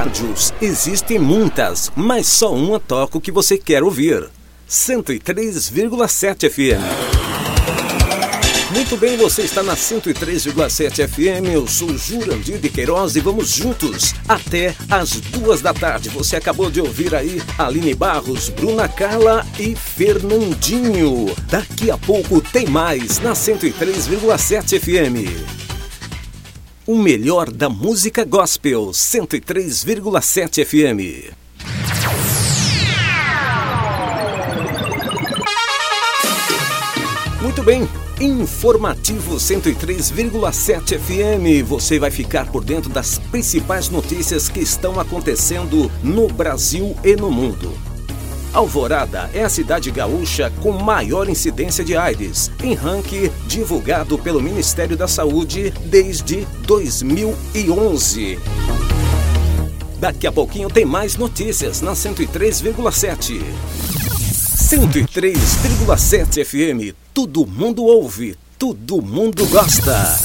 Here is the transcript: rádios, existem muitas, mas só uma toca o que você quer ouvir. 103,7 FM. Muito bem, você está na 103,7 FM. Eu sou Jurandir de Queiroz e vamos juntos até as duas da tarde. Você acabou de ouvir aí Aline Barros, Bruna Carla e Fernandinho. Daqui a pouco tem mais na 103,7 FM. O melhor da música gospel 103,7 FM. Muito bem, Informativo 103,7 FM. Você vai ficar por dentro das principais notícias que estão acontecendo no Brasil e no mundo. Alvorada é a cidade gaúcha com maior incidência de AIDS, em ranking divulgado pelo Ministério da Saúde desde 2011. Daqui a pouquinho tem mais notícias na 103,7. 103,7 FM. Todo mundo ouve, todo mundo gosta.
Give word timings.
rádios, 0.00 0.54
existem 0.62 1.18
muitas, 1.18 1.92
mas 1.94 2.26
só 2.26 2.54
uma 2.54 2.80
toca 2.80 3.18
o 3.18 3.20
que 3.20 3.30
você 3.30 3.58
quer 3.58 3.82
ouvir. 3.82 4.30
103,7 4.66 6.48
FM. 6.48 6.80
Muito 8.72 8.96
bem, 8.96 9.18
você 9.18 9.42
está 9.42 9.62
na 9.62 9.74
103,7 9.74 11.06
FM. 11.06 11.52
Eu 11.52 11.66
sou 11.66 11.98
Jurandir 11.98 12.58
de 12.58 12.70
Queiroz 12.70 13.14
e 13.16 13.20
vamos 13.20 13.50
juntos 13.50 14.14
até 14.26 14.74
as 14.88 15.20
duas 15.20 15.60
da 15.60 15.74
tarde. 15.74 16.08
Você 16.08 16.36
acabou 16.36 16.70
de 16.70 16.80
ouvir 16.80 17.14
aí 17.14 17.42
Aline 17.58 17.94
Barros, 17.94 18.48
Bruna 18.48 18.88
Carla 18.88 19.44
e 19.58 19.74
Fernandinho. 19.74 21.26
Daqui 21.50 21.90
a 21.90 21.98
pouco 21.98 22.40
tem 22.40 22.66
mais 22.66 23.18
na 23.18 23.32
103,7 23.32 24.80
FM. 24.80 25.59
O 26.90 26.96
melhor 26.96 27.52
da 27.52 27.68
música 27.68 28.24
gospel 28.24 28.86
103,7 28.88 30.64
FM. 30.64 31.32
Muito 37.40 37.62
bem, 37.62 37.88
Informativo 38.20 39.36
103,7 39.36 40.98
FM. 40.98 41.64
Você 41.68 42.00
vai 42.00 42.10
ficar 42.10 42.50
por 42.50 42.64
dentro 42.64 42.90
das 42.90 43.20
principais 43.20 43.88
notícias 43.88 44.48
que 44.48 44.58
estão 44.58 44.98
acontecendo 44.98 45.88
no 46.02 46.26
Brasil 46.26 46.96
e 47.04 47.14
no 47.14 47.30
mundo. 47.30 47.72
Alvorada 48.52 49.30
é 49.32 49.44
a 49.44 49.48
cidade 49.48 49.92
gaúcha 49.92 50.52
com 50.60 50.72
maior 50.72 51.28
incidência 51.28 51.84
de 51.84 51.96
AIDS, 51.96 52.50
em 52.62 52.74
ranking 52.74 53.30
divulgado 53.46 54.18
pelo 54.18 54.42
Ministério 54.42 54.96
da 54.96 55.06
Saúde 55.06 55.72
desde 55.84 56.44
2011. 56.66 58.40
Daqui 60.00 60.26
a 60.26 60.32
pouquinho 60.32 60.68
tem 60.68 60.84
mais 60.84 61.16
notícias 61.16 61.80
na 61.80 61.92
103,7. 61.92 63.40
103,7 64.56 66.44
FM. 66.44 66.96
Todo 67.14 67.46
mundo 67.46 67.84
ouve, 67.84 68.36
todo 68.58 69.00
mundo 69.00 69.46
gosta. 69.46 70.18